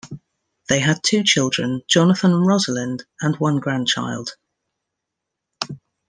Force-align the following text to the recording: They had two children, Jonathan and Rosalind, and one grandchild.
They 0.67 0.79
had 0.79 1.03
two 1.03 1.23
children, 1.23 1.83
Jonathan 1.87 2.31
and 2.31 2.43
Rosalind, 2.47 3.05
and 3.21 3.35
one 3.35 3.59
grandchild. 3.59 4.35